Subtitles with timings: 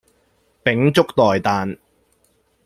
[0.63, 1.77] 秉燭待旦